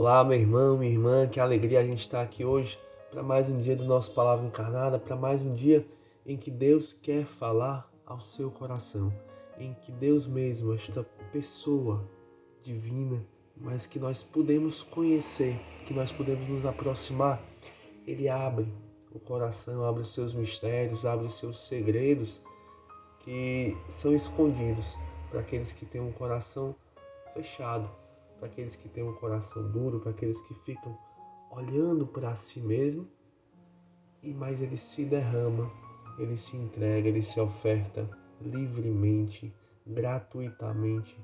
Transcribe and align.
Olá, 0.00 0.22
meu 0.22 0.38
irmão, 0.38 0.78
minha 0.78 0.92
irmã, 0.92 1.26
que 1.26 1.40
alegria 1.40 1.80
a 1.80 1.82
gente 1.82 2.02
estar 2.02 2.22
aqui 2.22 2.44
hoje 2.44 2.78
para 3.10 3.20
mais 3.20 3.50
um 3.50 3.58
dia 3.58 3.74
do 3.74 3.84
nosso 3.84 4.12
Palavra 4.12 4.46
Encarnada, 4.46 4.96
para 4.96 5.16
mais 5.16 5.42
um 5.42 5.52
dia 5.52 5.84
em 6.24 6.36
que 6.36 6.52
Deus 6.52 6.94
quer 6.94 7.24
falar 7.24 7.90
ao 8.06 8.20
seu 8.20 8.48
coração, 8.48 9.12
em 9.58 9.74
que 9.74 9.90
Deus 9.90 10.24
mesmo, 10.24 10.72
esta 10.72 11.02
pessoa 11.32 12.08
divina, 12.62 13.26
mas 13.56 13.88
que 13.88 13.98
nós 13.98 14.22
podemos 14.22 14.84
conhecer, 14.84 15.60
que 15.84 15.92
nós 15.92 16.12
podemos 16.12 16.46
nos 16.46 16.64
aproximar, 16.64 17.42
Ele 18.06 18.28
abre 18.28 18.72
o 19.12 19.18
coração, 19.18 19.84
abre 19.84 20.02
os 20.02 20.14
seus 20.14 20.32
mistérios, 20.32 21.04
abre 21.04 21.26
os 21.26 21.36
seus 21.36 21.58
segredos 21.58 22.40
que 23.24 23.76
são 23.88 24.14
escondidos 24.14 24.96
para 25.28 25.40
aqueles 25.40 25.72
que 25.72 25.84
têm 25.84 26.00
um 26.00 26.12
coração 26.12 26.72
fechado, 27.34 27.90
para 28.38 28.48
aqueles 28.48 28.76
que 28.76 28.88
têm 28.88 29.02
um 29.02 29.14
coração 29.14 29.70
duro, 29.70 30.00
para 30.00 30.10
aqueles 30.10 30.40
que 30.40 30.54
ficam 30.54 30.96
olhando 31.50 32.06
para 32.06 32.34
si 32.36 32.60
mesmo 32.60 33.08
e 34.22 34.32
mais 34.32 34.60
ele 34.60 34.76
se 34.76 35.04
derrama, 35.04 35.70
ele 36.18 36.36
se 36.36 36.56
entrega, 36.56 37.08
ele 37.08 37.22
se 37.22 37.38
oferta 37.40 38.08
livremente, 38.40 39.54
gratuitamente 39.86 41.18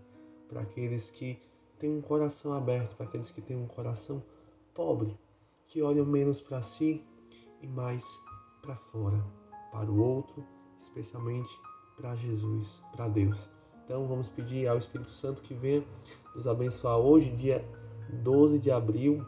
para 0.49 0.63
aqueles 0.63 1.11
que 1.11 1.41
têm 1.79 1.91
um 1.91 2.01
coração 2.01 2.53
aberto, 2.53 2.97
para 2.97 3.07
aqueles 3.07 3.31
que 3.31 3.41
têm 3.41 3.57
um 3.57 3.67
coração 3.67 4.23
pobre, 4.73 5.17
que 5.67 5.83
olham 5.83 6.07
menos 6.07 6.41
para 6.41 6.63
si 6.63 7.05
e 7.61 7.67
mais 7.67 8.21
para 8.63 8.77
fora, 8.77 9.25
para 9.73 9.91
o 9.91 10.01
outro, 10.01 10.45
especialmente 10.79 11.51
para 11.97 12.15
Jesus, 12.17 12.83
para 12.93 13.09
Deus. 13.09 13.51
Então 13.85 14.07
vamos 14.07 14.31
pedir 14.31 14.67
ao 14.67 14.79
Espírito 14.79 15.11
Santo 15.11 15.43
que 15.43 15.53
venha 15.53 15.85
nos 16.35 16.49
abençoar 16.49 16.97
hoje, 16.97 17.31
dia 17.31 17.63
12 18.23 18.59
de 18.59 18.71
abril, 18.71 19.25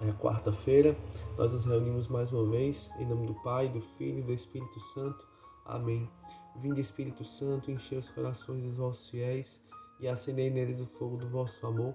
é 0.00 0.12
quarta-feira. 0.12 0.96
Nós 1.36 1.52
nos 1.52 1.64
reunimos 1.64 2.08
mais 2.08 2.32
uma 2.32 2.44
vez 2.44 2.90
em 2.98 3.06
nome 3.06 3.26
do 3.26 3.34
Pai, 3.42 3.68
do 3.68 3.80
Filho 3.80 4.18
e 4.18 4.22
do 4.22 4.32
Espírito 4.32 4.80
Santo. 4.80 5.26
Amém. 5.64 6.10
Vinde 6.56 6.80
Espírito 6.80 7.24
Santo, 7.24 7.70
enchei 7.70 7.98
os 7.98 8.10
corações 8.10 8.64
dos 8.64 8.76
vossos 8.76 9.10
fiéis 9.10 9.62
e 10.00 10.08
acendei 10.08 10.50
neles 10.50 10.80
o 10.80 10.86
fogo 10.86 11.16
do 11.16 11.28
vosso 11.28 11.64
amor. 11.64 11.94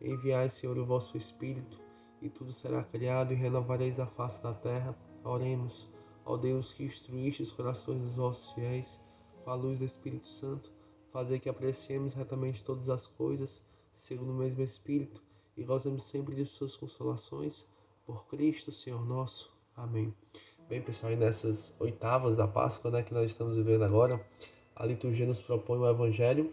Enviai, 0.00 0.50
Senhor, 0.50 0.76
o 0.76 0.84
vosso 0.84 1.16
Espírito, 1.16 1.80
e 2.20 2.28
tudo 2.28 2.52
será 2.52 2.82
criado, 2.82 3.32
e 3.32 3.36
renovareis 3.36 3.98
a 3.98 4.06
face 4.06 4.42
da 4.42 4.52
terra. 4.52 4.94
Oremos, 5.24 5.88
ó 6.26 6.36
Deus 6.36 6.72
que 6.72 6.84
instruíste 6.84 7.42
os 7.42 7.52
corações 7.52 8.02
dos 8.02 8.16
vossos 8.16 8.52
fiéis, 8.52 9.00
com 9.44 9.50
a 9.50 9.54
luz 9.54 9.78
do 9.78 9.84
Espírito 9.84 10.26
Santo, 10.26 10.72
fazer 11.12 11.38
que 11.40 11.48
apreciemos 11.48 12.14
retamente 12.14 12.64
todas 12.64 12.88
as 12.88 13.06
coisas, 13.06 13.62
segundo 13.94 14.30
o 14.30 14.34
mesmo 14.34 14.62
Espírito, 14.62 15.22
e 15.56 15.62
gozemos 15.62 16.04
sempre 16.04 16.34
de 16.34 16.46
suas 16.46 16.74
consolações, 16.74 17.66
por 18.06 18.26
Cristo, 18.26 18.72
Senhor 18.72 19.06
nosso. 19.06 19.54
Amém. 19.76 20.12
Bem, 20.68 20.80
pessoal, 20.80 21.12
e 21.12 21.16
nessas 21.16 21.76
oitavas 21.78 22.38
da 22.38 22.48
Páscoa, 22.48 22.90
né, 22.90 23.02
que 23.02 23.12
nós 23.12 23.30
estamos 23.30 23.56
vivendo 23.56 23.84
agora, 23.84 24.26
a 24.74 24.86
liturgia 24.86 25.26
nos 25.26 25.42
propõe 25.42 25.78
o 25.78 25.88
Evangelho, 25.88 26.52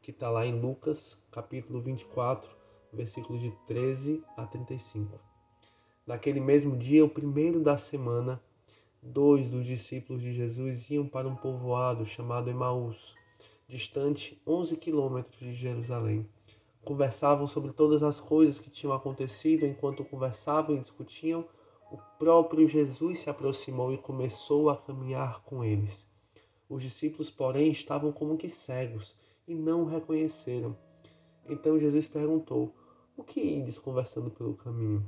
que 0.00 0.12
está 0.12 0.30
lá 0.30 0.46
em 0.46 0.58
Lucas, 0.58 1.20
capítulo 1.32 1.80
24, 1.80 2.48
versículos 2.92 3.42
de 3.42 3.50
13 3.66 4.22
a 4.36 4.46
35. 4.46 5.18
Naquele 6.06 6.38
mesmo 6.38 6.76
dia, 6.76 7.04
o 7.04 7.08
primeiro 7.08 7.60
da 7.60 7.76
semana, 7.76 8.40
dois 9.02 9.48
dos 9.48 9.66
discípulos 9.66 10.22
de 10.22 10.32
Jesus 10.32 10.90
iam 10.90 11.08
para 11.08 11.26
um 11.26 11.34
povoado 11.34 12.06
chamado 12.06 12.48
Emaús, 12.48 13.16
distante 13.68 14.40
11 14.46 14.76
quilômetros 14.76 15.38
de 15.38 15.52
Jerusalém. 15.52 16.28
Conversavam 16.84 17.46
sobre 17.46 17.72
todas 17.72 18.02
as 18.02 18.20
coisas 18.20 18.60
que 18.60 18.70
tinham 18.70 18.92
acontecido. 18.94 19.66
Enquanto 19.66 20.04
conversavam 20.04 20.76
e 20.76 20.80
discutiam, 20.80 21.44
o 21.90 21.96
próprio 22.18 22.68
Jesus 22.68 23.20
se 23.20 23.30
aproximou 23.30 23.92
e 23.92 23.98
começou 23.98 24.70
a 24.70 24.76
caminhar 24.76 25.42
com 25.42 25.64
eles. 25.64 26.06
Os 26.68 26.82
discípulos, 26.82 27.30
porém, 27.30 27.70
estavam 27.70 28.12
como 28.12 28.36
que 28.36 28.48
cegos 28.48 29.14
e 29.46 29.54
não 29.54 29.82
o 29.82 29.86
reconheceram. 29.86 30.76
Então 31.48 31.78
Jesus 31.78 32.06
perguntou: 32.06 32.74
O 33.16 33.22
que 33.22 33.40
ides 33.40 33.78
conversando 33.78 34.30
pelo 34.30 34.54
caminho? 34.54 35.04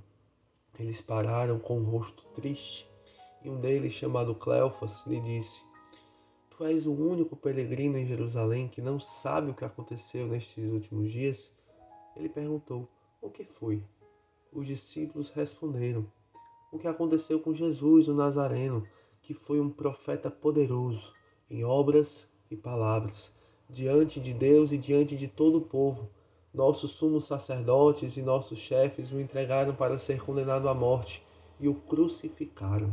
Eles 0.79 1.01
pararam 1.01 1.59
com 1.59 1.81
o 1.81 1.85
rosto 1.85 2.25
triste, 2.35 2.89
e 3.43 3.51
um 3.51 3.59
deles, 3.59 3.93
chamado 3.93 4.35
Cleofas, 4.35 5.05
lhe 5.07 5.21
disse: 5.21 5.65
Tu 6.59 6.65
és 6.65 6.87
o 6.87 6.93
único 6.93 7.37
peregrino 7.37 7.97
em 7.97 8.05
Jerusalém 8.05 8.67
que 8.67 8.83
não 8.83 8.99
sabe 8.99 9.49
o 9.49 9.55
que 9.55 9.65
aconteceu 9.65 10.27
nestes 10.27 10.69
últimos 10.73 11.13
dias? 11.13 11.53
Ele 12.17 12.29
perguntou: 12.29 12.89
O 13.23 13.31
que 13.31 13.45
foi? 13.45 13.81
Os 14.53 14.67
discípulos 14.67 15.31
responderam: 15.31 16.05
O 16.73 16.77
que 16.77 16.89
aconteceu 16.89 17.39
com 17.39 17.55
Jesus, 17.55 18.09
o 18.09 18.13
Nazareno, 18.13 18.85
que 19.23 19.35
foi 19.35 19.61
um 19.61 19.71
profeta 19.71 20.33
poderoso 20.33 21.15
em 21.49 21.63
obras 21.63 22.29
e 22.51 22.57
palavras, 22.57 23.33
diante 23.71 24.19
de 24.19 24.35
Deus 24.35 24.73
e 24.73 24.79
diante 24.79 25.17
de 25.17 25.29
todo 25.29 25.59
o 25.59 25.65
povo 25.65 26.11
nossos 26.53 26.91
sumos 26.91 27.25
sacerdotes 27.25 28.17
e 28.17 28.23
nossos 28.23 28.59
chefes 28.59 29.13
o 29.13 29.21
entregaram 29.21 29.77
para 29.77 29.97
ser 29.97 30.21
condenado 30.21 30.69
à 30.69 30.75
morte 30.75 31.25
e 31.61 31.69
o 31.69 31.75
crucificaram. 31.75 32.93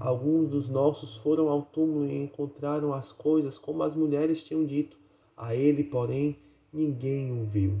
Alguns 0.00 0.48
dos 0.48 0.68
nossos 0.68 1.16
foram 1.16 1.48
ao 1.48 1.62
túmulo 1.62 2.06
e 2.06 2.16
encontraram 2.16 2.92
as 2.92 3.12
coisas 3.12 3.58
como 3.58 3.82
as 3.82 3.94
mulheres 3.94 4.44
tinham 4.44 4.64
dito. 4.64 4.98
A 5.36 5.54
ele, 5.54 5.84
porém, 5.84 6.38
ninguém 6.72 7.32
o 7.32 7.44
viu. 7.44 7.80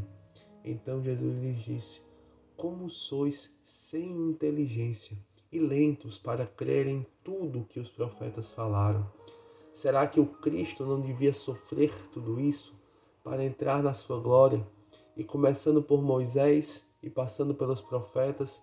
Então 0.64 1.02
Jesus 1.02 1.40
lhes 1.40 1.60
disse: 1.60 2.02
Como 2.56 2.88
sois 2.90 3.54
sem 3.62 4.10
inteligência 4.10 5.16
e 5.50 5.58
lentos 5.58 6.18
para 6.18 6.46
crer 6.46 6.86
em 6.86 7.06
tudo 7.22 7.60
o 7.60 7.64
que 7.64 7.80
os 7.80 7.90
profetas 7.90 8.52
falaram? 8.52 9.08
Será 9.72 10.06
que 10.06 10.18
o 10.18 10.26
Cristo 10.26 10.84
não 10.84 11.00
devia 11.00 11.32
sofrer 11.32 11.92
tudo 12.08 12.40
isso 12.40 12.74
para 13.22 13.44
entrar 13.44 13.82
na 13.82 13.94
sua 13.94 14.20
glória? 14.20 14.66
e 15.18 15.24
começando 15.24 15.82
por 15.82 16.00
Moisés 16.00 16.86
e 17.02 17.10
passando 17.10 17.52
pelos 17.52 17.80
profetas, 17.80 18.62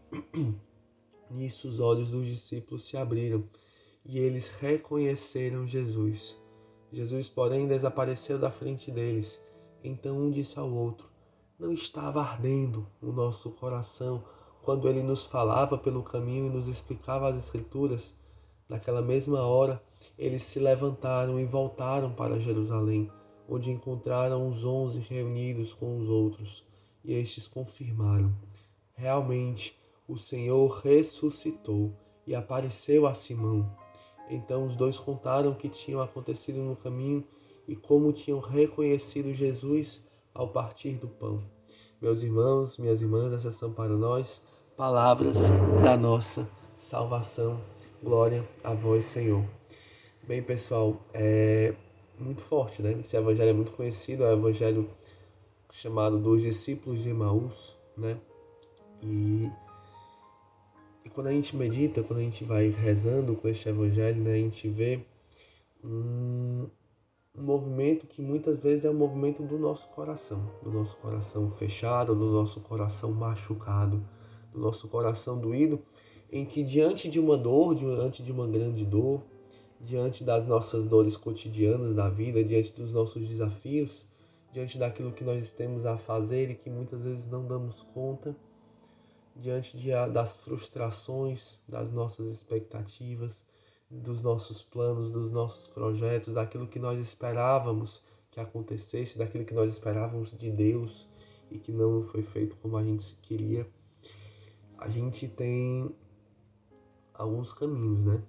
Nisso 1.29 1.67
os 1.67 1.79
olhos 1.79 2.11
dos 2.11 2.25
discípulos 2.25 2.83
se 2.83 2.97
abriram 2.97 3.43
e 4.03 4.19
eles 4.19 4.47
reconheceram 4.47 5.65
Jesus. 5.65 6.37
Jesus, 6.91 7.29
porém, 7.29 7.67
desapareceu 7.67 8.37
da 8.37 8.51
frente 8.51 8.91
deles. 8.91 9.41
Então 9.83 10.17
um 10.17 10.29
disse 10.29 10.59
ao 10.59 10.71
outro: 10.71 11.09
Não 11.57 11.71
estava 11.71 12.21
ardendo 12.21 12.87
o 13.01 13.11
nosso 13.11 13.51
coração 13.51 14.23
quando 14.61 14.87
ele 14.87 15.01
nos 15.01 15.25
falava 15.25 15.77
pelo 15.77 16.03
caminho 16.03 16.47
e 16.47 16.49
nos 16.49 16.67
explicava 16.67 17.29
as 17.29 17.37
Escrituras? 17.37 18.13
Naquela 18.67 19.01
mesma 19.01 19.41
hora, 19.41 19.81
eles 20.17 20.43
se 20.43 20.59
levantaram 20.59 21.39
e 21.39 21.45
voltaram 21.45 22.13
para 22.13 22.39
Jerusalém 22.39 23.09
onde 23.51 23.69
encontraram 23.69 24.47
os 24.47 24.63
onze 24.63 24.99
reunidos 24.99 25.73
com 25.73 25.97
os 25.97 26.07
outros, 26.07 26.65
e 27.03 27.13
estes 27.13 27.49
confirmaram: 27.49 28.33
realmente 28.93 29.77
o 30.07 30.17
Senhor 30.17 30.67
ressuscitou 30.83 31.93
e 32.25 32.35
apareceu 32.35 33.07
a 33.07 33.13
Simão. 33.13 33.69
Então 34.29 34.65
os 34.65 34.75
dois 34.75 34.97
contaram 34.97 35.51
o 35.51 35.55
que 35.55 35.69
tinha 35.69 36.01
acontecido 36.01 36.61
no 36.61 36.75
caminho 36.75 37.23
e 37.67 37.75
como 37.75 38.13
tinham 38.13 38.39
reconhecido 38.39 39.33
Jesus 39.33 40.05
ao 40.33 40.47
partir 40.47 40.93
do 40.93 41.07
pão. 41.07 41.43
Meus 42.01 42.23
irmãos, 42.23 42.77
minhas 42.77 43.01
irmãs, 43.01 43.31
essas 43.33 43.55
são 43.55 43.71
para 43.71 43.95
nós 43.95 44.41
palavras 44.75 45.51
da 45.83 45.95
nossa 45.95 46.49
salvação. 46.75 47.61
Glória 48.01 48.47
a 48.63 48.73
vós, 48.73 49.05
Senhor. 49.05 49.45
Bem, 50.27 50.41
pessoal, 50.41 50.99
é 51.13 51.75
muito 52.17 52.41
forte, 52.41 52.81
né? 52.81 52.93
Esse 52.99 53.17
evangelho 53.17 53.49
é 53.49 53.53
muito 53.53 53.71
conhecido, 53.73 54.23
é 54.23 54.33
o 54.33 54.37
evangelho 54.37 54.89
chamado 55.71 56.19
dos 56.19 56.41
discípulos 56.41 57.03
de 57.03 57.09
Emaús, 57.09 57.77
né? 57.95 58.17
E, 59.03 59.49
e 61.03 61.09
quando 61.09 61.27
a 61.27 61.31
gente 61.31 61.55
medita, 61.55 62.03
quando 62.03 62.19
a 62.19 62.23
gente 62.23 62.43
vai 62.43 62.69
rezando 62.69 63.35
com 63.35 63.47
este 63.47 63.67
evangelho, 63.67 64.21
né, 64.21 64.33
a 64.33 64.37
gente 64.37 64.67
vê 64.67 65.03
um, 65.83 66.67
movimento 67.35 68.05
que 68.05 68.21
muitas 68.21 68.57
vezes 68.59 68.85
é 68.85 68.89
um 68.89 68.93
movimento 68.93 69.41
do 69.43 69.57
nosso 69.57 69.87
coração, 69.89 70.51
do 70.61 70.71
nosso 70.71 70.95
coração 70.97 71.49
fechado, 71.51 72.13
do 72.13 72.31
nosso 72.31 72.59
coração 72.61 73.11
machucado, 73.11 74.05
do 74.53 74.59
nosso 74.59 74.87
coração 74.87 75.39
doído, 75.39 75.81
em 76.31 76.45
que 76.45 76.63
diante 76.63 77.09
de 77.09 77.19
uma 77.19 77.37
dor, 77.37 77.73
diante 77.73 78.21
de 78.21 78.31
uma 78.31 78.47
grande 78.47 78.85
dor, 78.85 79.23
diante 79.79 80.23
das 80.23 80.45
nossas 80.45 80.85
dores 80.85 81.17
cotidianas 81.17 81.95
da 81.95 82.09
vida, 82.09 82.43
diante 82.43 82.73
dos 82.75 82.91
nossos 82.91 83.27
desafios, 83.27 84.05
diante 84.51 84.77
daquilo 84.77 85.11
que 85.11 85.23
nós 85.23 85.51
temos 85.51 85.85
a 85.85 85.97
fazer 85.97 86.51
e 86.51 86.55
que 86.55 86.69
muitas 86.69 87.03
vezes 87.03 87.27
não 87.27 87.45
damos 87.45 87.81
conta, 87.81 88.35
diante 89.35 89.77
de, 89.77 89.91
das 90.11 90.37
frustrações 90.37 91.59
das 91.67 91.91
nossas 91.91 92.31
expectativas, 92.31 93.43
dos 93.89 94.21
nossos 94.21 94.63
planos, 94.63 95.11
dos 95.11 95.31
nossos 95.31 95.67
projetos, 95.67 96.33
daquilo 96.33 96.67
que 96.67 96.79
nós 96.79 96.99
esperávamos 96.99 98.01
que 98.31 98.39
acontecesse, 98.39 99.17
daquilo 99.17 99.43
que 99.43 99.53
nós 99.53 99.71
esperávamos 99.71 100.35
de 100.35 100.49
Deus 100.49 101.09
e 101.51 101.57
que 101.57 101.71
não 101.71 102.03
foi 102.03 102.21
feito 102.21 102.55
como 102.57 102.77
a 102.77 102.83
gente 102.83 103.17
queria. 103.21 103.67
A 104.77 104.87
gente 104.87 105.27
tem 105.27 105.93
alguns 107.13 107.51
caminhos, 107.51 108.05
né? 108.05 108.23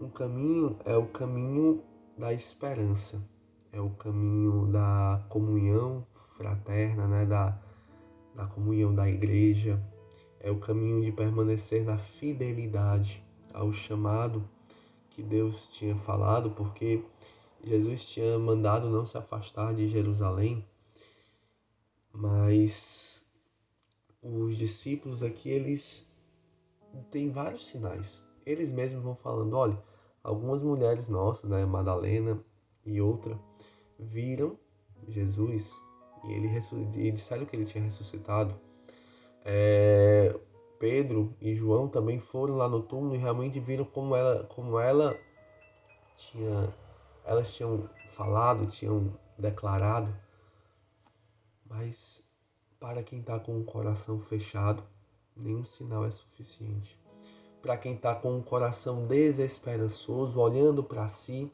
Um 0.00 0.10
caminho 0.10 0.76
é 0.84 0.96
o 0.96 1.06
caminho 1.06 1.82
da 2.18 2.32
esperança, 2.32 3.24
é 3.72 3.80
o 3.80 3.90
caminho 3.90 4.66
da 4.66 5.24
comunhão 5.28 6.04
fraterna, 6.36 7.06
né? 7.06 7.24
Da, 7.24 7.56
da 8.34 8.46
comunhão 8.46 8.92
da 8.92 9.08
igreja, 9.08 9.80
é 10.44 10.50
o 10.50 10.60
caminho 10.60 11.02
de 11.02 11.10
permanecer 11.10 11.82
na 11.82 11.96
fidelidade 11.96 13.24
ao 13.54 13.72
chamado 13.72 14.46
que 15.08 15.22
Deus 15.22 15.72
tinha 15.72 15.96
falado, 15.96 16.50
porque 16.50 17.02
Jesus 17.62 18.06
tinha 18.10 18.38
mandado 18.38 18.90
não 18.90 19.06
se 19.06 19.16
afastar 19.16 19.74
de 19.74 19.88
Jerusalém, 19.88 20.62
mas 22.12 23.26
os 24.22 24.58
discípulos 24.58 25.22
aqui 25.22 25.48
eles 25.48 26.14
têm 27.10 27.30
vários 27.30 27.66
sinais. 27.66 28.22
Eles 28.44 28.70
mesmos 28.70 29.02
vão 29.02 29.16
falando, 29.16 29.56
olha, 29.56 29.82
algumas 30.22 30.62
mulheres 30.62 31.08
nossas, 31.08 31.48
né, 31.48 31.64
Madalena 31.64 32.38
e 32.84 33.00
outra, 33.00 33.40
viram 33.98 34.58
Jesus 35.08 35.72
e 36.22 36.32
ele 36.32 36.48
e 36.96 37.12
disseram 37.12 37.46
que 37.46 37.56
ele 37.56 37.64
tinha 37.64 37.84
ressuscitado. 37.84 38.54
É, 39.44 40.34
Pedro 40.78 41.34
e 41.40 41.54
João 41.54 41.88
também 41.88 42.18
foram 42.18 42.56
lá 42.56 42.68
no 42.68 42.82
túmulo 42.82 43.14
e 43.14 43.18
realmente 43.18 43.60
viram 43.60 43.84
como 43.84 44.16
ela, 44.16 44.44
como 44.44 44.78
ela 44.78 45.16
tinha, 46.14 46.72
elas 47.24 47.54
tinham 47.54 47.88
falado, 48.10 48.66
tinham 48.66 49.12
declarado. 49.38 50.14
Mas 51.66 52.22
para 52.80 53.02
quem 53.02 53.20
está 53.20 53.38
com 53.38 53.58
o 53.58 53.64
coração 53.64 54.20
fechado, 54.20 54.82
nenhum 55.36 55.64
sinal 55.64 56.04
é 56.04 56.10
suficiente. 56.10 56.98
Para 57.62 57.76
quem 57.76 57.94
está 57.94 58.14
com 58.14 58.38
o 58.38 58.42
coração 58.42 59.06
desesperançoso, 59.06 60.38
olhando 60.38 60.84
para 60.84 61.08
si, 61.08 61.50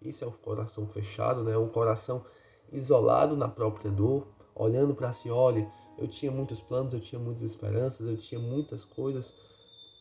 isso 0.00 0.24
é 0.24 0.26
o 0.26 0.32
coração 0.32 0.86
fechado, 0.86 1.42
né? 1.42 1.56
Um 1.58 1.68
coração 1.68 2.24
isolado 2.72 3.36
na 3.36 3.48
própria 3.48 3.90
dor, 3.90 4.28
olhando 4.54 4.94
para 4.94 5.12
si, 5.12 5.28
olha, 5.28 5.68
eu 5.98 6.08
tinha 6.08 6.32
muitos 6.32 6.60
planos, 6.60 6.92
eu 6.92 7.00
tinha 7.00 7.20
muitas 7.20 7.42
esperanças, 7.42 8.08
eu 8.08 8.16
tinha 8.16 8.40
muitas 8.40 8.84
coisas 8.84 9.34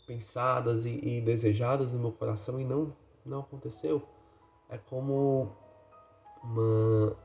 pensadas 0.05 0.85
e, 0.85 0.99
e 1.03 1.21
desejadas 1.21 1.91
no 1.91 1.99
meu 1.99 2.11
coração 2.11 2.59
e 2.59 2.65
não, 2.65 2.95
não 3.25 3.41
aconteceu. 3.41 4.01
É 4.69 4.77
como 4.77 5.55
uma, 6.43 7.15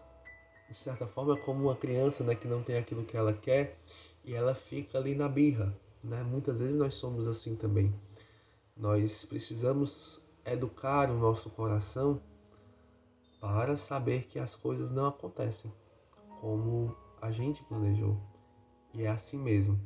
de 0.68 0.76
certa 0.76 1.06
forma, 1.06 1.34
é 1.34 1.36
como 1.36 1.64
uma 1.64 1.76
criança 1.76 2.24
né, 2.24 2.34
que 2.34 2.48
não 2.48 2.62
tem 2.62 2.76
aquilo 2.76 3.04
que 3.04 3.16
ela 3.16 3.32
quer 3.32 3.78
e 4.24 4.34
ela 4.34 4.54
fica 4.54 4.98
ali 4.98 5.14
na 5.14 5.28
birra. 5.28 5.74
Né? 6.02 6.22
Muitas 6.22 6.60
vezes 6.60 6.76
nós 6.76 6.94
somos 6.94 7.26
assim 7.28 7.54
também. 7.54 7.94
Nós 8.76 9.24
precisamos 9.24 10.20
educar 10.44 11.10
o 11.10 11.18
nosso 11.18 11.48
coração 11.50 12.20
para 13.40 13.76
saber 13.76 14.24
que 14.24 14.38
as 14.38 14.56
coisas 14.56 14.90
não 14.90 15.06
acontecem 15.06 15.72
como 16.40 16.94
a 17.20 17.30
gente 17.30 17.62
planejou. 17.64 18.33
E 18.94 19.02
é 19.02 19.08
assim 19.08 19.38
mesmo. 19.38 19.78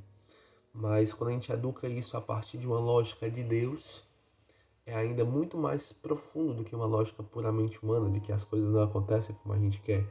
Mas 0.72 1.14
quando 1.14 1.30
a 1.30 1.32
gente 1.32 1.50
educa 1.50 1.88
isso 1.88 2.16
a 2.16 2.20
partir 2.20 2.58
de 2.58 2.66
uma 2.66 2.78
lógica 2.78 3.30
de 3.30 3.42
Deus, 3.42 4.04
é 4.84 4.94
ainda 4.94 5.24
muito 5.24 5.56
mais 5.56 5.92
profundo 5.92 6.54
do 6.54 6.64
que 6.64 6.76
uma 6.76 6.86
lógica 6.86 7.22
puramente 7.22 7.82
humana, 7.82 8.10
de 8.10 8.20
que 8.20 8.32
as 8.32 8.44
coisas 8.44 8.70
não 8.70 8.82
acontecem 8.82 9.34
como 9.42 9.54
a 9.54 9.58
gente 9.58 9.80
quer. 9.80 10.06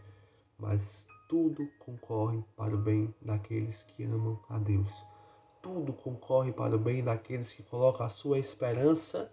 Mas 0.57 1.07
tudo 1.29 1.67
concorre 1.79 2.43
para 2.55 2.75
o 2.75 2.77
bem 2.77 3.13
daqueles 3.21 3.83
que 3.83 4.03
amam 4.03 4.39
a 4.49 4.57
Deus. 4.57 4.91
Tudo 5.61 5.93
concorre 5.93 6.51
para 6.51 6.75
o 6.75 6.79
bem 6.79 7.03
daqueles 7.03 7.53
que 7.53 7.61
colocam 7.63 8.05
a 8.05 8.09
sua 8.09 8.39
esperança 8.39 9.31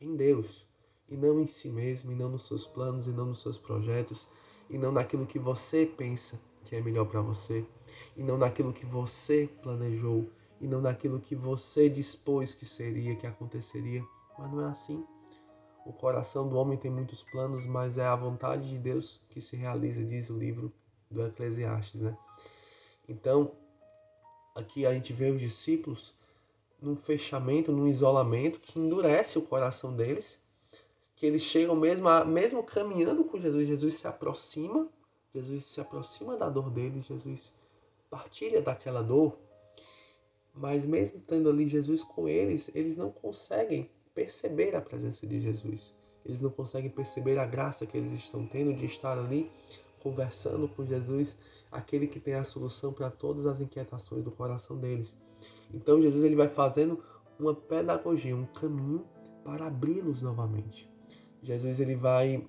em 0.00 0.16
Deus 0.16 0.66
e 1.08 1.16
não 1.16 1.40
em 1.40 1.46
si 1.46 1.68
mesmo, 1.68 2.12
e 2.12 2.14
não 2.14 2.30
nos 2.30 2.46
seus 2.46 2.66
planos, 2.66 3.06
e 3.06 3.10
não 3.10 3.26
nos 3.26 3.42
seus 3.42 3.58
projetos, 3.58 4.26
e 4.70 4.78
não 4.78 4.90
naquilo 4.90 5.26
que 5.26 5.38
você 5.38 5.84
pensa 5.86 6.40
que 6.64 6.74
é 6.74 6.80
melhor 6.80 7.06
para 7.06 7.20
você, 7.20 7.64
e 8.16 8.22
não 8.22 8.38
naquilo 8.38 8.72
que 8.72 8.86
você 8.86 9.48
planejou, 9.62 10.28
e 10.60 10.66
não 10.66 10.80
naquilo 10.80 11.20
que 11.20 11.34
você 11.34 11.88
dispôs 11.88 12.54
que 12.54 12.66
seria, 12.66 13.14
que 13.16 13.26
aconteceria. 13.26 14.02
Mas 14.38 14.50
não 14.50 14.66
é 14.66 14.70
assim. 14.70 15.04
O 15.84 15.92
coração 15.92 16.48
do 16.48 16.56
homem 16.56 16.78
tem 16.78 16.90
muitos 16.90 17.22
planos, 17.22 17.66
mas 17.66 17.98
é 17.98 18.04
a 18.04 18.16
vontade 18.16 18.68
de 18.68 18.78
Deus 18.78 19.20
que 19.28 19.40
se 19.40 19.54
realiza, 19.56 20.02
diz 20.02 20.30
o 20.30 20.38
livro 20.38 20.72
do 21.10 21.26
Eclesiastes, 21.26 22.00
né? 22.00 22.16
Então, 23.06 23.52
aqui 24.54 24.86
a 24.86 24.94
gente 24.94 25.12
vê 25.12 25.30
os 25.30 25.38
discípulos 25.38 26.14
num 26.80 26.96
fechamento, 26.96 27.70
num 27.70 27.86
isolamento 27.86 28.58
que 28.58 28.78
endurece 28.78 29.38
o 29.38 29.42
coração 29.42 29.94
deles, 29.94 30.40
que 31.14 31.26
eles 31.26 31.42
chegam 31.42 31.76
mesmo, 31.76 32.08
a, 32.08 32.24
mesmo 32.24 32.62
caminhando 32.62 33.24
com 33.24 33.38
Jesus, 33.38 33.66
Jesus 33.66 33.94
se 33.96 34.06
aproxima 34.06 34.88
Jesus 35.34 35.64
se 35.64 35.80
aproxima 35.80 36.36
da 36.36 36.48
dor 36.48 36.70
deles, 36.70 37.06
Jesus 37.06 37.52
partilha 38.08 38.62
daquela 38.62 39.02
dor, 39.02 39.36
mas 40.54 40.86
mesmo 40.86 41.20
tendo 41.26 41.50
ali 41.50 41.68
Jesus 41.68 42.04
com 42.04 42.28
eles, 42.28 42.70
eles 42.72 42.96
não 42.96 43.10
conseguem 43.10 43.90
perceber 44.14 44.76
a 44.76 44.80
presença 44.80 45.26
de 45.26 45.40
Jesus. 45.40 45.92
Eles 46.24 46.40
não 46.40 46.50
conseguem 46.50 46.88
perceber 46.88 47.36
a 47.38 47.44
graça 47.44 47.84
que 47.84 47.98
eles 47.98 48.12
estão 48.12 48.46
tendo 48.46 48.72
de 48.72 48.86
estar 48.86 49.18
ali 49.18 49.50
conversando 50.00 50.68
com 50.68 50.86
Jesus, 50.86 51.36
aquele 51.72 52.06
que 52.06 52.20
tem 52.20 52.34
a 52.34 52.44
solução 52.44 52.92
para 52.92 53.10
todas 53.10 53.46
as 53.46 53.60
inquietações 53.60 54.22
do 54.22 54.30
coração 54.30 54.78
deles. 54.78 55.16
Então 55.72 56.00
Jesus 56.00 56.22
ele 56.22 56.36
vai 56.36 56.48
fazendo 56.48 57.02
uma 57.40 57.54
pedagogia, 57.54 58.36
um 58.36 58.46
caminho 58.46 59.04
para 59.42 59.66
abri-los 59.66 60.22
novamente. 60.22 60.88
Jesus 61.42 61.80
ele 61.80 61.96
vai 61.96 62.46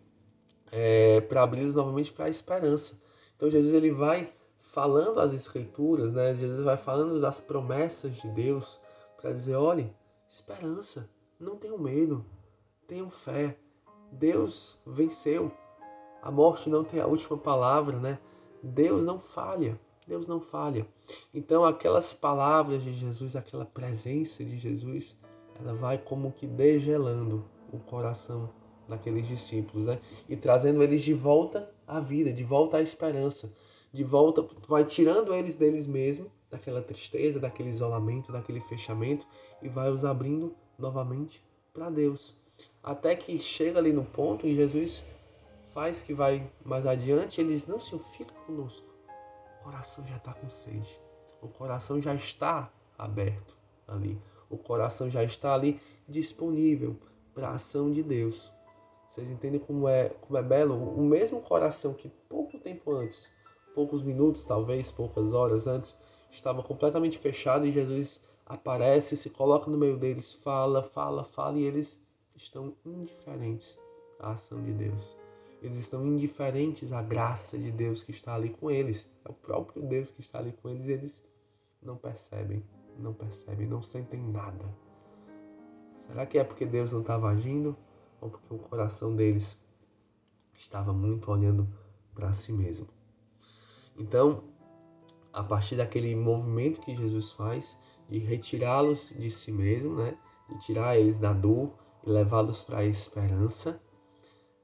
é, 0.75 1.21
para 1.21 1.41
abri-los 1.41 1.73
novamente 1.73 2.11
para 2.11 2.25
a 2.25 2.29
esperança. 2.29 2.99
Então 3.35 3.49
Jesus 3.49 3.73
ele 3.73 3.91
vai 3.91 4.31
falando 4.59 5.21
as 5.21 5.33
escrituras, 5.33 6.11
né? 6.11 6.33
Jesus 6.33 6.63
vai 6.63 6.75
falando 6.75 7.21
das 7.21 7.39
promessas 7.39 8.17
de 8.17 8.27
Deus 8.27 8.79
para 9.19 9.31
dizer, 9.31 9.55
olhe, 9.55 9.89
esperança, 10.29 11.09
não 11.39 11.55
tenham 11.55 11.77
medo, 11.77 12.25
tenham 12.87 13.09
fé. 13.09 13.57
Deus 14.11 14.77
venceu. 14.85 15.49
A 16.21 16.29
morte 16.29 16.69
não 16.69 16.83
tem 16.83 16.99
a 16.99 17.07
última 17.07 17.37
palavra, 17.37 17.97
né? 17.97 18.19
Deus 18.61 19.03
não 19.03 19.17
falha. 19.17 19.79
Deus 20.05 20.27
não 20.27 20.41
falha. 20.41 20.85
Então 21.33 21.63
aquelas 21.63 22.13
palavras 22.13 22.83
de 22.83 22.93
Jesus, 22.93 23.35
aquela 23.35 23.65
presença 23.65 24.43
de 24.43 24.57
Jesus, 24.57 25.15
ela 25.59 25.73
vai 25.73 25.97
como 25.97 26.33
que 26.33 26.45
degelando 26.45 27.45
o 27.71 27.79
coração 27.79 28.49
daqueles 28.87 29.27
discípulos, 29.27 29.85
né? 29.85 29.99
E 30.29 30.35
trazendo 30.35 30.83
eles 30.83 31.03
de 31.03 31.13
volta 31.13 31.69
à 31.87 31.99
vida, 31.99 32.31
de 32.31 32.43
volta 32.43 32.77
à 32.77 32.81
esperança, 32.81 33.51
de 33.91 34.03
volta, 34.03 34.45
vai 34.67 34.83
tirando 34.83 35.33
eles 35.33 35.55
deles 35.55 35.87
mesmos, 35.87 36.29
daquela 36.49 36.81
tristeza, 36.81 37.39
daquele 37.39 37.69
isolamento, 37.69 38.31
daquele 38.31 38.59
fechamento 38.59 39.27
e 39.61 39.69
vai 39.69 39.89
os 39.89 40.05
abrindo 40.05 40.55
novamente 40.77 41.43
para 41.73 41.89
Deus. 41.89 42.35
Até 42.83 43.15
que 43.15 43.37
chega 43.37 43.79
ali 43.79 43.91
no 43.91 44.05
ponto 44.05 44.47
e 44.47 44.55
Jesus 44.55 45.03
faz 45.71 46.01
que 46.01 46.13
vai 46.13 46.49
mais 46.63 46.85
adiante, 46.85 47.41
ele 47.41 47.53
diz: 47.53 47.67
Não, 47.67 47.79
Senhor, 47.79 47.99
fica 47.99 48.33
conosco. 48.45 48.87
O 49.59 49.63
coração 49.63 50.05
já 50.07 50.17
está 50.17 50.33
com 50.33 50.49
sede. 50.49 50.99
O 51.41 51.47
coração 51.47 52.01
já 52.01 52.13
está 52.13 52.71
aberto 52.97 53.57
ali. 53.87 54.17
O 54.49 54.57
coração 54.57 55.09
já 55.09 55.23
está 55.23 55.53
ali 55.53 55.79
disponível 56.07 56.95
para 57.33 57.49
a 57.49 57.55
ação 57.55 57.91
de 57.91 58.01
Deus. 58.01 58.53
Vocês 59.15 59.31
entendem 59.31 59.61
como 59.61 59.87
é, 59.87 60.09
como 60.09 60.37
é 60.37 60.43
belo? 60.43 60.75
O 60.75 61.01
mesmo 61.01 61.39
coração 61.39 61.93
que 61.93 62.09
pouco 62.27 62.59
tempo 62.59 62.91
antes, 62.91 63.31
poucos 63.73 64.01
minutos, 64.01 64.43
talvez, 64.43 64.91
poucas 64.91 65.31
horas 65.31 65.67
antes, 65.67 65.97
estava 66.29 66.61
completamente 66.61 67.17
fechado 67.17 67.65
e 67.65 67.71
Jesus 67.71 68.19
aparece, 68.45 69.15
se 69.15 69.29
coloca 69.29 69.71
no 69.71 69.77
meio 69.77 69.95
deles, 69.95 70.33
fala, 70.33 70.83
fala, 70.83 71.23
fala 71.23 71.57
e 71.57 71.63
eles 71.63 71.97
estão 72.35 72.73
indiferentes 72.85 73.79
à 74.19 74.31
ação 74.31 74.61
de 74.61 74.73
Deus. 74.73 75.15
Eles 75.61 75.77
estão 75.77 76.05
indiferentes 76.05 76.91
à 76.91 77.01
graça 77.01 77.57
de 77.57 77.71
Deus 77.71 78.03
que 78.03 78.11
está 78.11 78.35
ali 78.35 78.49
com 78.49 78.69
eles. 78.69 79.09
É 79.23 79.31
o 79.31 79.33
próprio 79.33 79.81
Deus 79.83 80.11
que 80.11 80.19
está 80.19 80.39
ali 80.39 80.51
com 80.61 80.67
eles 80.67 80.87
e 80.87 80.91
eles 80.91 81.25
não 81.81 81.95
percebem, 81.95 82.61
não 82.99 83.13
percebem, 83.13 83.65
não 83.65 83.81
sentem 83.81 84.21
nada. 84.21 84.65
Será 86.01 86.25
que 86.25 86.37
é 86.37 86.43
porque 86.43 86.65
Deus 86.65 86.91
não 86.91 86.99
estava 86.99 87.29
agindo 87.29 87.77
ou 88.21 88.29
porque 88.29 88.53
o 88.53 88.57
coração 88.57 89.15
deles 89.15 89.59
estava 90.53 90.93
muito 90.93 91.31
olhando 91.31 91.67
para 92.13 92.33
si 92.33 92.51
mesmo? 92.51 92.87
Então, 93.97 94.43
a 95.31 95.43
partir 95.43 95.75
daquele 95.75 96.15
movimento 96.15 96.79
que 96.81 96.95
Jesus 96.95 97.31
faz 97.31 97.77
de 98.09 98.19
retirá-los 98.19 99.13
de 99.17 99.29
si 99.29 99.51
mesmo, 99.51 99.95
né? 99.95 100.17
de 100.49 100.59
tirar 100.59 100.97
eles 100.97 101.17
da 101.17 101.33
dor 101.33 101.73
e 102.05 102.09
levá-los 102.09 102.61
para 102.61 102.79
a 102.79 102.85
esperança, 102.85 103.81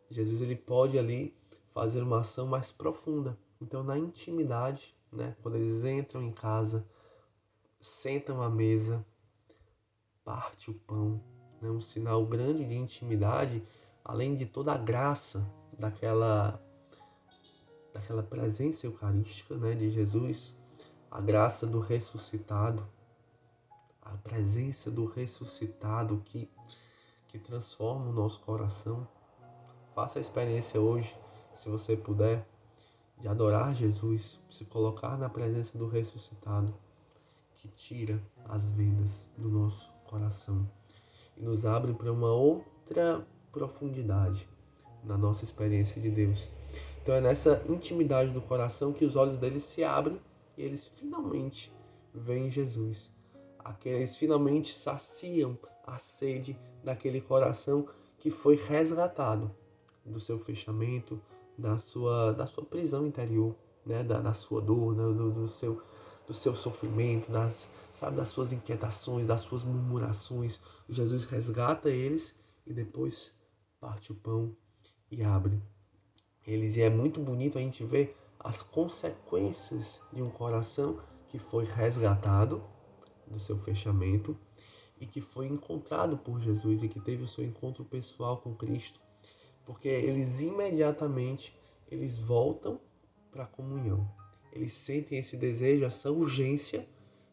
Jesus 0.10 0.42
ele 0.42 0.56
pode 0.56 0.98
ali 1.00 1.36
fazer 1.74 2.02
uma 2.04 2.20
ação 2.20 2.48
mais 2.48 2.72
profunda. 2.72 3.38
Então, 3.62 3.84
na 3.84 3.98
intimidade, 3.98 4.96
né? 5.12 5.36
quando 5.42 5.56
eles 5.56 5.84
entram 5.86 6.22
em 6.22 6.32
casa, 6.32 6.86
sentam 7.80 8.42
à 8.42 8.50
mesa, 8.50 9.06
parte 10.24 10.70
o 10.70 10.74
pão, 10.74 11.22
né? 11.62 11.70
um 11.70 11.80
sinal 11.80 12.26
grande 12.26 12.66
de 12.66 12.76
intimidade, 12.76 13.64
além 14.04 14.36
de 14.36 14.46
toda 14.46 14.74
a 14.74 14.78
graça 14.78 15.46
daquela 15.78 16.60
daquela 17.94 18.24
presença 18.24 18.88
eucarística, 18.88 19.56
né, 19.58 19.76
de 19.76 19.92
Jesus, 19.92 20.56
a 21.10 21.20
graça 21.20 21.68
do 21.68 21.82
ressuscitado, 21.82 22.88
a 24.02 24.12
presença 24.12 24.90
do 24.90 25.06
ressuscitado 25.06 26.22
que 26.26 26.50
que 27.28 27.40
transforma 27.40 28.10
o 28.10 28.14
nosso 28.14 28.42
coração. 28.42 29.08
Faça 29.96 30.20
a 30.20 30.22
experiência 30.22 30.82
hoje, 30.82 31.16
se 31.56 31.70
você 31.70 31.96
puder, 31.96 32.46
de 33.18 33.28
adorar 33.28 33.74
Jesus, 33.74 34.40
se 34.50 34.66
colocar 34.66 35.18
na 35.18 35.30
presença 35.30 35.78
do 35.78 35.88
ressuscitado 35.88 36.74
que 37.56 37.70
tira 37.70 38.22
as 38.50 38.72
vendas 38.72 39.28
do 39.38 39.48
nosso 39.48 39.94
coração 40.06 40.68
nos 41.42 41.66
abre 41.66 41.94
para 41.94 42.12
uma 42.12 42.32
outra 42.32 43.26
profundidade 43.52 44.48
na 45.04 45.18
nossa 45.18 45.44
experiência 45.44 46.00
de 46.00 46.10
Deus. 46.10 46.50
Então 47.02 47.16
é 47.16 47.22
nessa 47.22 47.62
intimidade 47.68 48.32
do 48.32 48.42
coração 48.42 48.94
que 48.94 49.04
os 49.04 49.16
olhos 49.16 49.38
deles 49.38 49.64
se 49.64 49.84
abrem 49.84 50.22
e 50.56 50.62
eles 50.62 50.86
finalmente 50.86 51.74
veem 52.14 52.50
Jesus. 52.50 53.12
Aqueles 53.60 54.16
finalmente 54.18 54.74
saciam 54.76 55.58
a 55.86 55.98
sede 55.98 56.58
daquele 56.84 57.20
coração 57.20 57.88
que 58.20 58.30
foi 58.30 58.56
resgatado 58.56 59.52
do 60.06 60.20
seu 60.20 60.38
fechamento, 60.38 61.20
da 61.58 61.78
sua, 61.78 62.34
da 62.34 62.46
sua 62.46 62.64
prisão 62.64 63.06
interior, 63.08 63.56
né? 63.86 64.04
da, 64.04 64.20
da 64.20 64.34
sua 64.34 64.62
dor, 64.62 64.94
do, 64.94 65.32
do 65.32 65.48
seu 65.48 65.82
do 66.32 66.36
seu 66.36 66.56
sofrimento, 66.56 67.30
das, 67.30 67.70
sabe, 67.92 68.16
das 68.16 68.30
suas 68.30 68.54
inquietações, 68.54 69.28
das 69.28 69.42
suas 69.42 69.66
murmurações. 69.66 70.62
Jesus 70.88 71.26
resgata 71.26 71.90
eles 71.90 72.34
e 72.66 72.74
depois 72.74 73.34
parte 73.82 74.14
o 74.14 74.16
pão 74.16 74.56
e 75.12 75.22
abre 75.24 75.62
eles. 76.48 76.78
E 76.78 76.84
é 76.84 76.90
muito 76.90 77.20
bonito 77.20 77.58
a 77.58 77.62
gente 77.62 77.84
ver 77.84 78.16
as 78.40 78.64
consequências 78.64 80.02
de 80.14 80.22
um 80.22 80.30
coração 80.30 81.02
que 81.28 81.38
foi 81.38 81.66
resgatado 81.66 82.64
do 83.28 83.38
seu 83.38 83.60
fechamento 83.60 84.38
e 85.02 85.06
que 85.06 85.20
foi 85.20 85.48
encontrado 85.48 86.18
por 86.18 86.40
Jesus 86.40 86.82
e 86.82 86.88
que 86.88 87.02
teve 87.02 87.24
o 87.24 87.28
seu 87.28 87.44
encontro 87.44 87.84
pessoal 87.84 88.38
com 88.38 88.56
Cristo, 88.56 89.02
porque 89.66 89.90
eles 89.90 90.40
imediatamente 90.40 91.54
eles 91.90 92.18
voltam 92.18 92.80
para 93.30 93.44
a 93.44 93.48
comunhão 93.48 94.21
eles 94.52 94.74
sentem 94.74 95.20
esse 95.20 95.38
desejo, 95.38 95.86
essa 95.86 96.12
urgência 96.12 96.88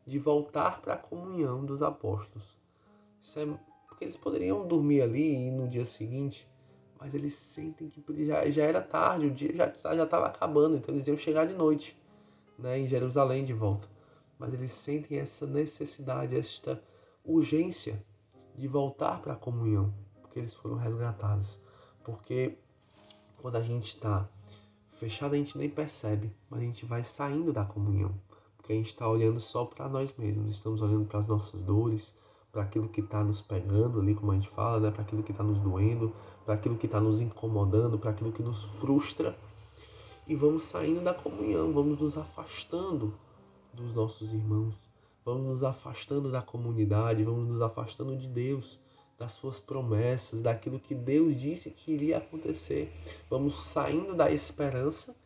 de 0.07 0.19
voltar 0.19 0.81
para 0.81 0.95
a 0.95 0.99
comunhão 0.99 1.65
dos 1.65 1.83
apóstolos. 1.83 2.57
Isso 3.21 3.41
é 3.41 3.47
porque 3.89 4.05
eles 4.05 4.17
poderiam 4.17 4.67
dormir 4.67 5.03
ali 5.03 5.49
e 5.49 5.51
no 5.51 5.69
dia 5.69 5.85
seguinte, 5.85 6.49
mas 6.99 7.15
eles 7.15 7.35
sentem 7.35 7.89
que 7.89 8.27
já, 8.27 8.49
já 8.51 8.65
era 8.65 8.81
tarde, 8.81 9.27
o 9.27 9.31
dia 9.31 9.53
já 9.55 9.67
estava 9.67 10.27
acabando, 10.27 10.77
então 10.77 10.95
eles 10.95 11.07
iam 11.07 11.17
chegar 11.17 11.47
de 11.47 11.55
noite 11.55 11.97
né, 12.59 12.79
em 12.79 12.89
Jerusalém 12.89 13.45
de 13.45 13.53
volta. 13.53 13.89
Mas 14.39 14.55
eles 14.55 14.73
sentem 14.73 15.19
essa 15.19 15.47
necessidade, 15.47 16.37
esta 16.37 16.83
urgência 17.25 18.03
de 18.55 18.67
voltar 18.67 19.21
para 19.21 19.35
a 19.35 19.37
comunhão, 19.37 19.93
porque 20.23 20.39
eles 20.39 20.55
foram 20.55 20.77
resgatados. 20.77 21.61
Porque 22.03 22.57
quando 23.37 23.57
a 23.57 23.63
gente 23.63 23.89
está 23.89 24.29
fechado 24.99 25.35
a 25.35 25.39
gente 25.39 25.57
nem 25.57 25.71
percebe, 25.71 26.33
mas 26.51 26.61
a 26.61 26.65
gente 26.65 26.85
vai 26.85 27.05
saindo 27.05 27.53
da 27.53 27.65
comunhão, 27.65 28.13
porque 28.57 28.73
a 28.73 28.77
gente 28.77 28.89
está 28.89 29.09
olhando 29.09 29.39
só 29.39 29.65
para 29.65 29.89
nós 29.89 30.13
mesmos, 30.19 30.57
estamos 30.57 30.83
olhando 30.83 31.07
para 31.07 31.21
as 31.21 31.29
nossas 31.29 31.63
dores, 31.63 32.17
para 32.51 32.63
aquilo 32.63 32.89
que 32.89 33.01
está 33.01 33.23
nos 33.23 33.41
pegando 33.41 34.01
ali, 34.01 34.13
como 34.15 34.33
a 34.33 34.35
gente 34.35 34.49
fala, 34.49 34.81
né? 34.81 34.91
para 34.91 35.03
aquilo 35.03 35.23
que 35.23 35.31
está 35.31 35.45
nos 35.45 35.61
doendo, 35.61 36.13
para 36.45 36.55
aquilo 36.55 36.77
que 36.77 36.87
está 36.87 37.01
nos 37.01 37.21
incomodando, 37.21 37.97
para 37.97 38.11
aquilo 38.11 38.33
que 38.33 38.43
nos 38.43 38.65
frustra, 38.65 39.39
e 40.27 40.35
vamos 40.35 40.65
saindo 40.65 41.01
da 41.01 41.15
comunhão, 41.15 41.73
vamos 41.73 42.01
nos 42.01 42.19
afastando 42.19 43.15
dos 43.73 43.95
nossos 43.95 44.35
irmãos, 44.35 44.75
vamos 45.25 45.47
nos 45.47 45.63
afastando 45.63 46.29
da 46.29 46.43
comunidade, 46.43 47.23
vamos 47.23 47.49
nos 47.49 47.63
afastando 47.63 48.17
de 48.17 48.27
Deus 48.27 48.81
das 49.19 49.33
suas 49.33 49.59
promessas, 49.59 50.41
daquilo 50.41 50.79
que 50.79 50.95
Deus 50.95 51.39
disse 51.39 51.71
que 51.71 51.93
iria 51.93 52.19
acontecer. 52.19 52.93
Vamos 53.29 53.65
saindo 53.65 54.15
da 54.15 54.31
esperança 54.31 55.17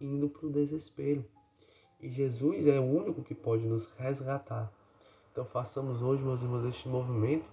e 0.00 0.06
indo 0.06 0.28
para 0.28 0.46
o 0.46 0.50
desespero. 0.50 1.24
E 2.00 2.08
Jesus 2.08 2.66
é 2.66 2.80
o 2.80 2.84
único 2.84 3.22
que 3.22 3.34
pode 3.34 3.64
nos 3.64 3.86
resgatar. 3.98 4.72
Então 5.30 5.44
façamos 5.44 6.02
hoje, 6.02 6.22
meus 6.22 6.42
irmãos, 6.42 6.64
este 6.64 6.88
movimento 6.88 7.46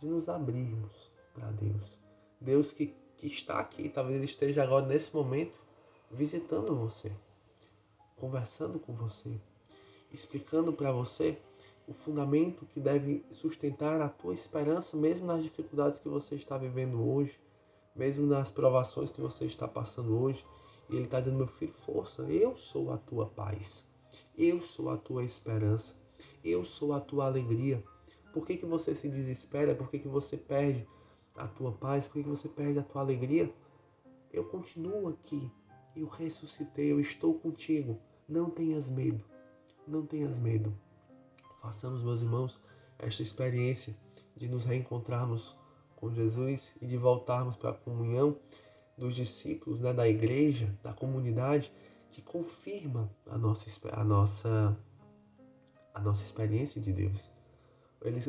de 0.00 0.06
nos 0.06 0.28
abrirmos 0.28 1.10
para 1.32 1.50
Deus. 1.52 1.98
Deus 2.40 2.72
que, 2.72 2.94
que 3.16 3.26
está 3.26 3.58
aqui, 3.58 3.88
talvez 3.88 4.16
ele 4.16 4.26
esteja 4.26 4.62
agora 4.62 4.84
nesse 4.84 5.14
momento 5.14 5.56
visitando 6.10 6.76
você, 6.76 7.10
conversando 8.16 8.78
com 8.78 8.92
você, 8.94 9.40
explicando 10.12 10.72
para 10.72 10.92
você 10.92 11.38
o 11.86 11.92
fundamento 11.92 12.66
que 12.66 12.80
deve 12.80 13.24
sustentar 13.30 14.00
a 14.00 14.08
tua 14.08 14.34
esperança, 14.34 14.96
mesmo 14.96 15.26
nas 15.26 15.42
dificuldades 15.42 16.00
que 16.00 16.08
você 16.08 16.34
está 16.34 16.58
vivendo 16.58 17.00
hoje, 17.00 17.40
mesmo 17.94 18.26
nas 18.26 18.50
provações 18.50 19.10
que 19.10 19.20
você 19.20 19.44
está 19.44 19.68
passando 19.68 20.20
hoje. 20.20 20.44
E 20.90 20.96
ele 20.96 21.04
está 21.04 21.20
dizendo, 21.20 21.38
meu 21.38 21.46
filho, 21.46 21.72
força, 21.72 22.22
eu 22.22 22.56
sou 22.56 22.92
a 22.92 22.98
tua 22.98 23.26
paz, 23.26 23.84
eu 24.36 24.60
sou 24.60 24.90
a 24.90 24.96
tua 24.96 25.24
esperança, 25.24 25.94
eu 26.44 26.64
sou 26.64 26.92
a 26.92 27.00
tua 27.00 27.26
alegria. 27.26 27.82
Por 28.32 28.44
que, 28.44 28.56
que 28.56 28.66
você 28.66 28.94
se 28.94 29.08
desespera? 29.08 29.74
Por 29.74 29.88
que, 29.88 30.00
que 30.00 30.08
você 30.08 30.36
perde 30.36 30.86
a 31.36 31.46
tua 31.46 31.72
paz? 31.72 32.06
Por 32.06 32.14
que, 32.14 32.24
que 32.24 32.28
você 32.28 32.48
perde 32.48 32.78
a 32.78 32.82
tua 32.82 33.00
alegria? 33.00 33.52
Eu 34.32 34.44
continuo 34.44 35.08
aqui, 35.08 35.50
eu 35.94 36.06
ressuscitei, 36.06 36.92
eu 36.92 37.00
estou 37.00 37.34
contigo. 37.34 37.98
Não 38.28 38.50
tenhas 38.50 38.90
medo, 38.90 39.24
não 39.86 40.04
tenhas 40.04 40.38
medo 40.38 40.76
façamos, 41.66 42.04
meus 42.04 42.22
irmãos, 42.22 42.60
esta 42.96 43.22
experiência 43.22 43.96
de 44.36 44.48
nos 44.48 44.64
reencontrarmos 44.64 45.56
com 45.96 46.12
Jesus 46.12 46.74
e 46.80 46.86
de 46.86 46.96
voltarmos 46.96 47.56
para 47.56 47.70
a 47.70 47.74
comunhão 47.74 48.36
dos 48.96 49.16
discípulos, 49.16 49.80
né, 49.80 49.92
da 49.92 50.08
igreja, 50.08 50.72
da 50.80 50.92
comunidade, 50.92 51.72
que 52.12 52.22
confirma 52.22 53.10
a 53.28 53.36
nossa, 53.36 53.66
a 53.92 54.04
nossa, 54.04 54.76
a 55.92 56.00
nossa 56.00 56.24
experiência 56.24 56.80
de 56.80 56.92
Deus. 56.92 57.30
Ele, 58.00 58.20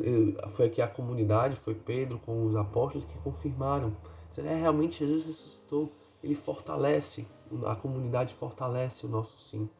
foi 0.50 0.66
aqui 0.66 0.82
a 0.82 0.88
comunidade, 0.88 1.54
foi 1.54 1.76
Pedro 1.76 2.18
com 2.18 2.44
os 2.44 2.56
apóstolos 2.56 3.06
que 3.06 3.18
confirmaram. 3.18 3.96
É, 4.36 4.54
realmente 4.54 4.98
Jesus 4.98 5.26
ressuscitou. 5.26 5.92
Ele 6.22 6.34
fortalece, 6.34 7.26
a 7.66 7.76
comunidade 7.76 8.34
fortalece 8.34 9.06
o 9.06 9.08
nosso 9.08 9.38
sim, 9.38 9.70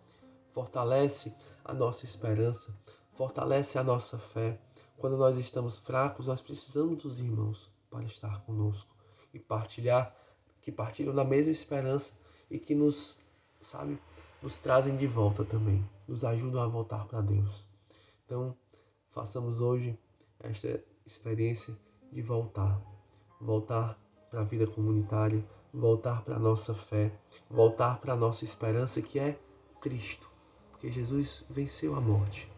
fortalece 0.52 1.34
a 1.64 1.74
nossa 1.74 2.04
esperança, 2.04 2.72
fortalece 3.18 3.76
a 3.76 3.82
nossa 3.82 4.16
fé. 4.16 4.60
Quando 4.96 5.16
nós 5.16 5.36
estamos 5.36 5.76
fracos, 5.76 6.28
nós 6.28 6.40
precisamos 6.40 7.02
dos 7.02 7.18
irmãos 7.18 7.68
para 7.90 8.04
estar 8.04 8.40
conosco 8.42 8.94
e 9.34 9.40
partilhar, 9.40 10.14
que 10.62 10.70
partilham 10.70 11.12
da 11.12 11.24
mesma 11.24 11.52
esperança 11.52 12.14
e 12.48 12.60
que 12.60 12.76
nos, 12.76 13.18
sabe, 13.60 14.00
nos 14.40 14.60
trazem 14.60 14.96
de 14.96 15.08
volta 15.08 15.44
também, 15.44 15.84
nos 16.06 16.24
ajudam 16.24 16.62
a 16.62 16.68
voltar 16.68 17.08
para 17.08 17.20
Deus. 17.20 17.66
Então, 18.24 18.56
façamos 19.10 19.60
hoje 19.60 19.98
esta 20.38 20.80
experiência 21.04 21.76
de 22.12 22.22
voltar, 22.22 22.80
voltar 23.40 23.98
para 24.30 24.42
a 24.42 24.44
vida 24.44 24.66
comunitária, 24.68 25.44
voltar 25.74 26.22
para 26.22 26.36
a 26.36 26.38
nossa 26.38 26.72
fé, 26.72 27.10
voltar 27.50 28.00
para 28.00 28.12
a 28.12 28.16
nossa 28.16 28.44
esperança 28.44 29.02
que 29.02 29.18
é 29.18 29.36
Cristo, 29.80 30.30
porque 30.70 30.88
Jesus 30.88 31.44
venceu 31.50 31.96
a 31.96 32.00
morte. 32.00 32.57